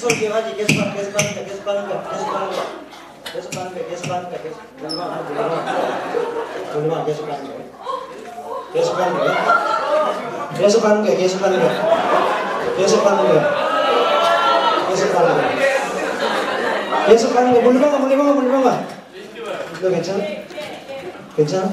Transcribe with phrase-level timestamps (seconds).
[0.00, 2.64] 계속 이어가지 계속 하는 계속 하는 거야 계속 하는 거야
[3.34, 5.40] 계속 하는 거야 계속 하는 거야 계속 하는 거야 계속 연마 하는 거야
[6.74, 7.58] 연마 계속 하는 거야
[8.72, 9.34] 계속 하는 거야
[10.56, 11.70] 계속 하는 거야 계속 하는 거야
[12.78, 13.40] 계속 하는 거야
[14.88, 18.86] 계속 하는 거야 계속 하는 거야 물리방아 물리방아 물리방아
[19.82, 20.24] 너 괜찮아?
[21.36, 21.66] 괜찮아?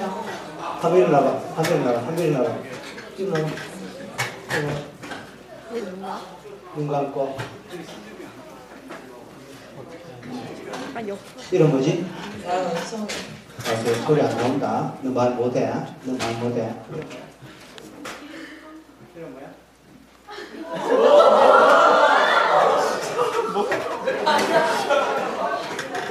[0.82, 2.58] 한별이 나가 한별이 나가 한별이 나가
[3.16, 3.48] 지금 나가
[6.76, 7.38] 눈 감고
[11.52, 12.06] 이런 뭐지?
[12.48, 14.94] 아, 그 소리 안 나온다.
[15.02, 15.66] 너 말 못해.
[16.04, 16.74] 너 말 못해.
[19.16, 19.48] 이런 뭐야?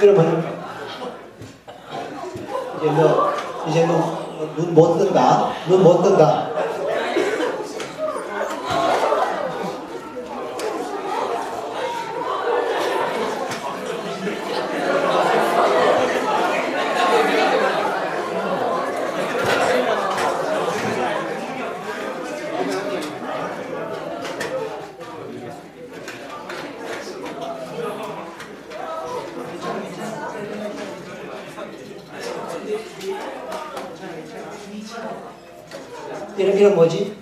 [0.01, 0.57] 이런 뭐야?
[2.77, 3.33] 이제 너
[3.67, 4.17] 이제 너
[4.55, 5.51] 눈못 뜬다.
[5.67, 6.46] 눈 못 뜬다.
[36.37, 37.17] 이런 이런 뭐지?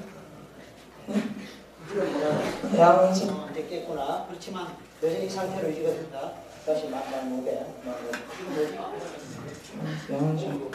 [2.78, 4.26] 양성 됐겠구나.
[4.28, 4.68] 그렇지만
[5.02, 6.34] 여전히 상태로 유지가 된다.
[6.66, 7.66] 다시 말말 못해.
[7.86, 8.20] 말 못해.
[10.10, 10.46] 이거 뭐지?
[10.48, 10.72] 양성.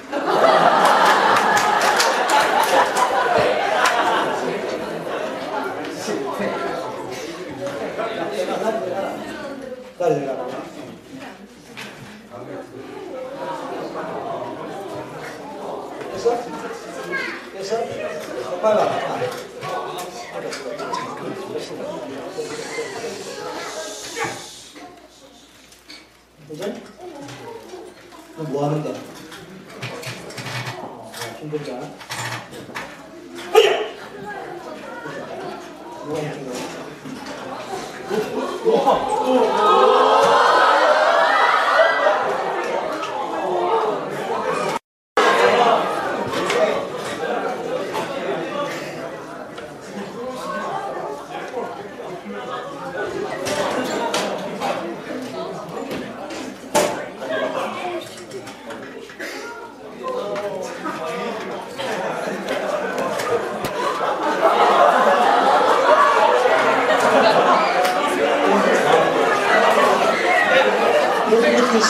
[9.98, 10.69] 따라 들어가.
[18.61, 19.00] 빨라.
[26.50, 26.82] 이제?
[28.37, 28.93] 뭐 하는데?
[31.38, 31.72] 힘들다.
[36.04, 36.60] 뭐가 힘들어?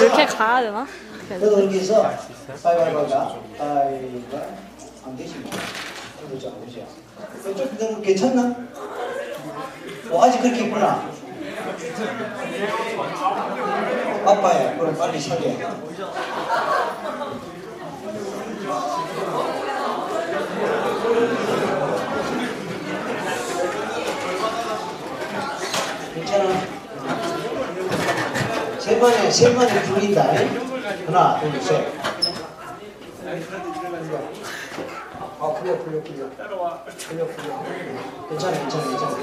[0.00, 0.86] 이렇게 가야 되나?
[1.28, 2.02] 너도 여기 있어?
[2.62, 4.46] 빨리빨리가 빨리가
[5.04, 5.34] 안 되죠,
[6.48, 6.86] 안 되죠.
[7.50, 8.54] 이쪽 너 괜찮나?
[10.10, 11.08] 어, 아직 그렇게 있구나.
[14.26, 15.58] 아빠야, 그럼 빨리 서게.
[26.14, 26.60] 괜찮아.
[29.54, 30.24] 번에 불린다.
[31.06, 31.86] 하나, 둘, 셋.
[35.40, 36.28] 아, 풀려, 풀려, 풀려.
[36.98, 37.64] 풀려, 풀려.
[38.28, 39.16] 괜찮아, 괜찮아, 괜찮아.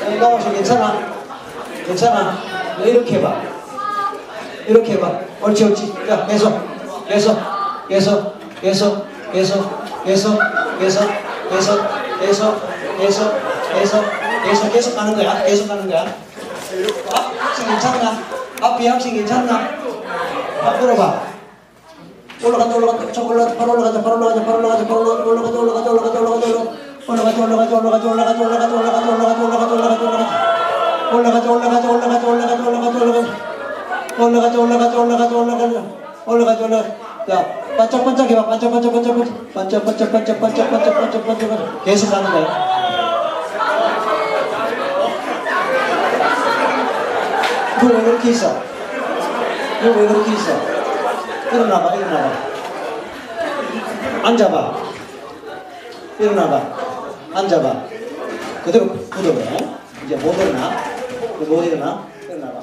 [0.09, 0.51] 괜찮아.
[0.53, 0.85] 괜찮아?
[1.87, 2.39] 괜찮아.
[2.79, 3.43] 너 이렇게 해봐.
[4.67, 5.21] 이렇게 해봐.
[5.43, 5.93] 옳지, 옳지.
[6.07, 7.37] 자, 계속, 계속,
[7.93, 9.69] 계속, 계속, 계속,
[10.03, 10.39] 계속,
[10.81, 11.09] 계속,
[11.51, 11.79] 계속,
[12.21, 12.57] 계속,
[12.97, 13.35] 계속,
[13.75, 14.05] 계속,
[14.47, 15.45] 계속, 계속 가는 거야.
[15.45, 16.01] 계속 가는 거야.
[16.01, 18.19] 앞, 학생 괜찮나?
[18.63, 19.69] 앞이 학생 괜찮나?
[20.63, 21.21] 앞으로 봐.
[22.43, 26.49] 올라간다, 올라간다, 저 올라간다, 바로 올라간다, 바로 올라간다, 바로 올라간다, 바로 올라간다, 올라간다, 올라간다, 올라간다,
[27.13, 27.43] 올라간다,
[27.77, 29.39] 올라간다, 올라간다, 올라간다, 올라간다, 올라간다,
[30.33, 30.67] 올라간다,
[31.13, 33.53] 올라간다, 올라간다, 올라간다, 올라간다, 올라간다, 올라간다, 올라간다,
[34.23, 35.83] 올라가자 올라가자 올라가자 올라가자 올라가자 올라가자
[36.27, 38.47] 올라가자 올라가자 자 반짝반짝 해봐.
[38.47, 41.85] 반짝반짝 반짝반짝 반짝반짝 반짝반짝 반짝반짝 반짝.
[41.85, 42.73] 계속 가는 거야.
[47.83, 48.63] 너왜 그렇게 있어?
[49.83, 50.53] 너왜 그렇게 있어?
[51.53, 52.31] 일어나봐 일어나봐.
[54.23, 54.77] 앉아봐.
[56.21, 56.63] 일어나봐.
[57.35, 57.83] 앉아봐.
[58.65, 59.41] 그대로 굳어봐.
[60.07, 60.71] 이제 못 일어나.
[61.41, 62.63] 못 일어나 일어나봐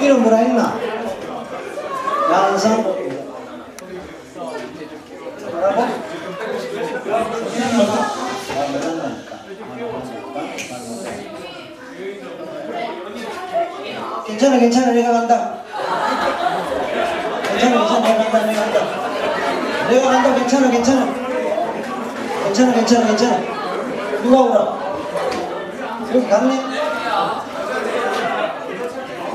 [0.00, 0.78] 이름 뭐라 했나?
[2.30, 2.82] 양성
[5.50, 5.82] 뭐라고?
[7.06, 7.18] 아,
[8.70, 9.34] 몰랐나니까.
[14.26, 15.64] 괜찮아 괜찮아 내가 간다
[17.58, 18.78] 괜찮아 괜찮아 내가 간다 내가 간다
[19.88, 21.00] 내가 간다 괜찮아 괜찮아.
[22.44, 23.38] 괜찮아 괜찮아 괜찮아.
[24.22, 24.56] 누가 오라?
[26.14, 26.54] 여기 갔네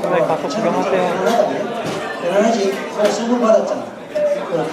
[0.02, 1.00] 네, 가서 구경하세요.
[2.22, 2.58] 편안하지?
[2.96, 3.82] 내가 수분 받았잖아.
[4.50, 4.64] 그래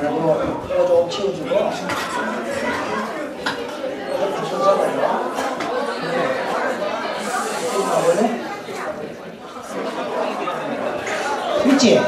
[0.00, 1.70] 그리고 이거 좀 치워주고 이거
[4.34, 4.82] 좀 잡아줘
[11.64, 12.00] 이거 있지?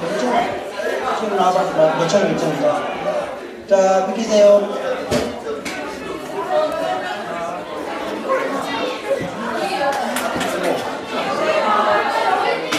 [0.00, 1.16] 괜찮아.
[1.18, 1.62] 지금 나와봐.
[1.76, 2.82] 나 괜찮아, 괜찮아.
[3.68, 4.68] 자, 비키세요.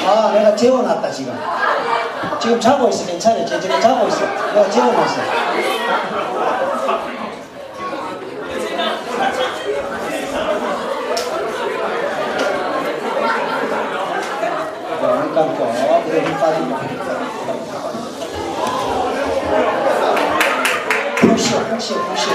[0.06, 1.38] 아, 내가 재워놨다, 지금.
[2.40, 3.46] 지금 자고 있어, 괜찮아.
[3.46, 4.26] 쟤 지금 자고 있어.
[4.54, 5.22] 내가 재워놨어.
[15.00, 16.76] 자, 눈 감고, 그래, 힘 빠지고.
[21.18, 22.34] 푹 쉬어, 푹 쉬어, 푹 쉬어.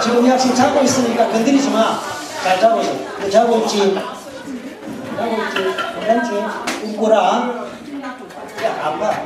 [0.00, 2.00] 지금 이 학생 자고 있으니까 건드리지 마.
[2.42, 2.92] 잘 자고 있어.
[3.20, 3.94] 너 자고 있지?
[3.94, 5.76] 자고 있지?
[6.00, 6.44] 괜찮지?
[6.82, 7.16] 웃고라.
[8.64, 9.22] 야, 아파.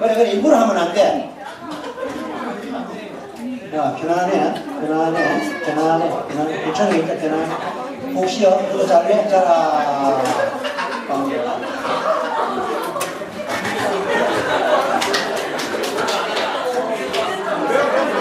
[0.00, 1.30] 그래, 그래, 일부러 하면 안 돼.
[3.72, 6.64] 야, 편안해, 편안해, 편안해, 편안해.
[6.64, 8.14] 괜찮아, 괜찮아, 편안해.
[8.14, 8.50] 푹 쉬어.
[8.50, 9.50] 너도 잘해, 자라.
[11.08, 11.30] 어.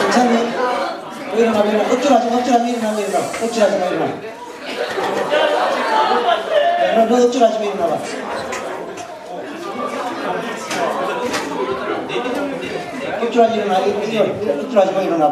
[0.01, 0.53] 괜찮니?
[0.55, 1.93] 또 일어나, 일어나.
[1.93, 3.19] 억지로 하지 마, 억지로 하지 마, 일어나, 일어나.
[3.43, 4.05] 억지로 하지 마, 일어나.
[6.83, 7.93] 야, 너, 너 억지로 하지 마, 일어나봐.
[13.23, 14.61] 억지로 하지 일어나, 일어나.
[14.61, 15.25] 억지로 하지 마, 일어나.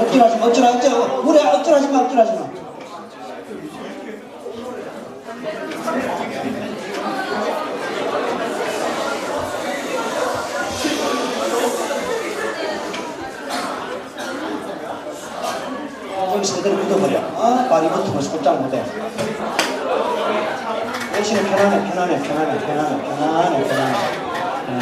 [0.00, 1.22] 억지로 하지 마, 억지로, 억지로.
[1.24, 2.50] 우리 억지로 하지 마, 억지로 하지 마.
[16.60, 17.18] 그대로 묻어버려.
[17.36, 17.66] 어?
[17.70, 18.84] 발이 붙으면서 꼼짝 못해.
[21.14, 23.94] 대신에 편안해, 편안해, 편안해, 편안해, 편안해, 편안해.
[24.68, 24.80] 음.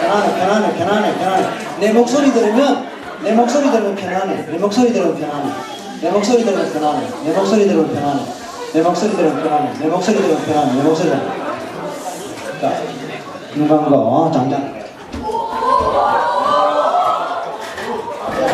[0.00, 1.48] 편안해, 편안해, 편안해, 편안해.
[1.80, 2.86] 내 목소리 들으면,
[3.22, 4.46] 내 목소리 들으면 편안해.
[4.50, 5.50] 내 목소리 들으면 편안해.
[6.02, 7.06] 내 목소리 들으면 편안해.
[7.24, 8.22] 내 목소리 들으면 편안해.
[8.74, 9.72] 내 목소리 들으면 편안해.
[9.78, 10.74] 내 목소리 들으면 편안해.
[10.74, 11.41] 내 목소리 들으면 자,
[13.54, 14.72] 눈 감고, 잠잠.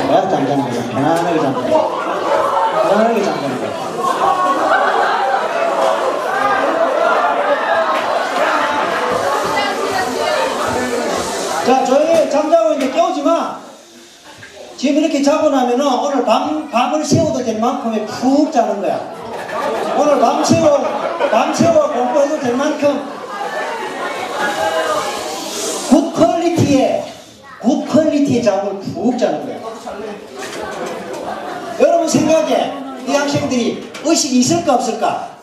[0.09, 0.83] 내가 잠잠 거야.
[0.91, 1.67] 편안하게 잠잠.
[2.89, 3.69] 편안하게 잠잠 거야.
[11.67, 13.59] 자, 저희 잠자고 있는데 깨우지 마.
[14.77, 18.99] 지금 이렇게 자고 나면은 오늘 밤, 밤을 새워도 될 만큼의 푹 자는 거야.
[19.97, 20.79] 오늘 밤 새워,
[21.31, 23.19] 밤 새워 공부해도 될 만큼
[25.91, 27.05] good quality의,
[27.61, 29.59] good quality의 잠을 푹 자는 거야.
[31.81, 32.73] 여러분 생각에
[33.07, 35.37] 이 학생들이 의식이 있을까 없을까?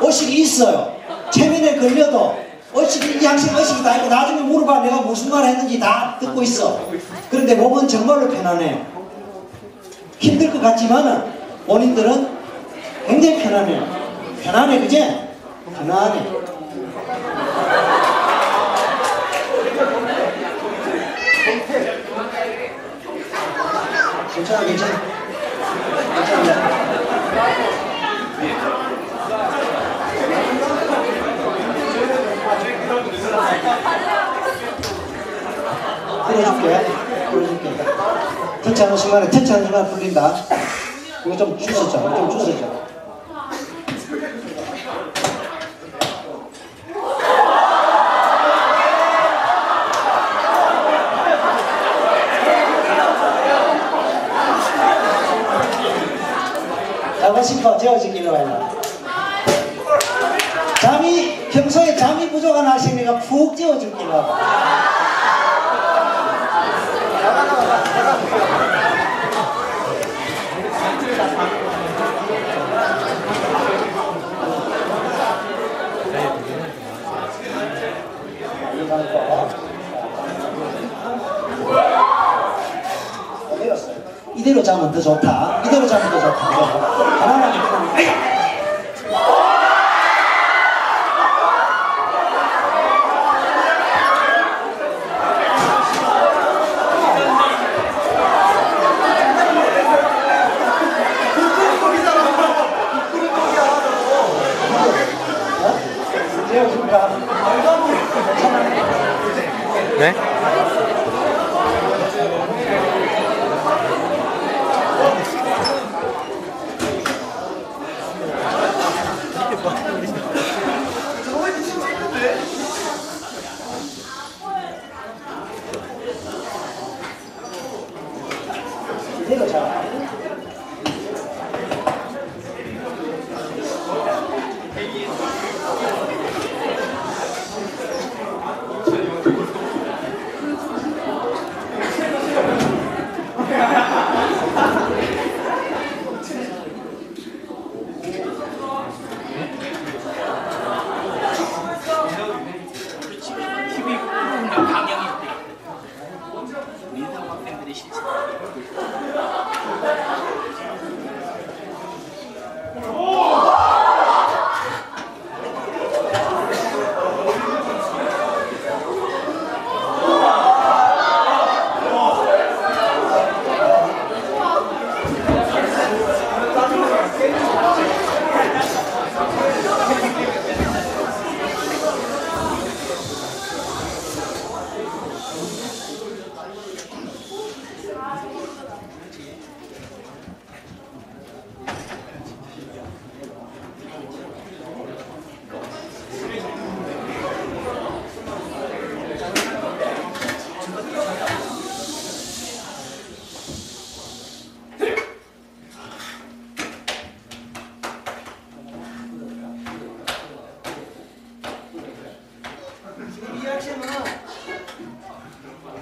[0.00, 0.94] 의식이 있어요.
[1.30, 2.36] 최면에 걸려도
[2.74, 6.80] 의식이 이 학생 의식이 다 있고 나중에 물어봐 내가 무슨 말 했는지 다 듣고 있어.
[7.28, 8.86] 그런데 몸은 정말로 편안해요.
[10.20, 11.24] 힘들 것 같지만은
[11.66, 12.28] 본인들은
[13.08, 13.84] 굉장히 편안해요.
[14.44, 15.28] 편안해 그제?
[15.76, 16.22] 편안해.
[24.42, 25.00] 괜찮아 괜찮아.
[26.16, 26.82] 괜찮아.
[36.26, 36.86] 풀어줄게.
[37.30, 37.70] 풀어줄게.
[38.64, 40.34] 터치하는 순간에 터치하는 순간에 풀린다.
[41.24, 41.90] 이거 좀 주워줘.
[41.90, 42.91] 좀 주워줘.
[58.32, 58.70] 좋아요.
[60.80, 64.36] 잠이 평소에 잠이 부족한 아시니까 푹 재워줄게요.
[84.34, 85.62] 이대로 자면 더 좋다.
[85.66, 86.81] 이대로 자면 더 좋다.
[110.02, 110.31] 네?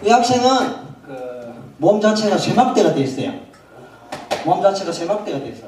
[0.03, 1.41] 이 학생은 그
[1.81, 3.33] 몸 자체가 쇠막대가 돼 있어요.
[4.45, 5.67] 몸 자체가 쇠막대가 돼 있어.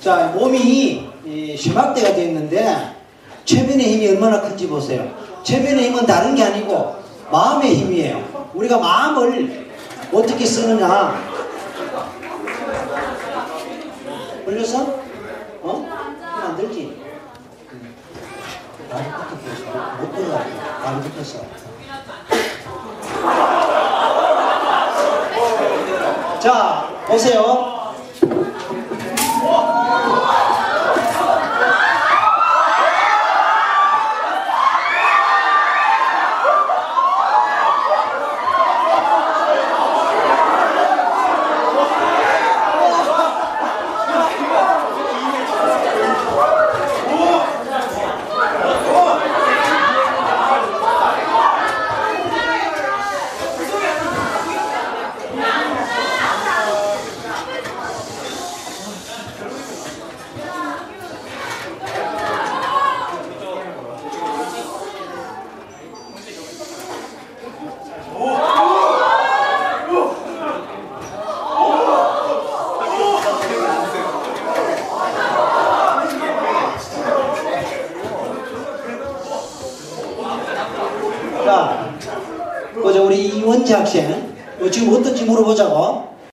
[0.00, 2.94] 자, 몸이 이 쇠막대가 되어 있는데
[3.44, 5.10] 최면의 힘이 얼마나 큰지 보세요.
[5.42, 6.96] 최면의 힘은 다른 게 아니고
[7.30, 8.50] 마음의 힘이에요.
[8.54, 9.70] 우리가 마음을
[10.12, 11.30] 어떻게 쓰느냐.
[14.44, 15.00] 걸렸어?
[15.62, 15.88] 어?
[16.36, 17.00] 힘안 들지?
[18.90, 19.96] 붙었어.
[20.00, 20.44] 못 들어가.
[20.84, 21.40] 나를 붙었어.
[26.40, 27.79] 자, 보세요.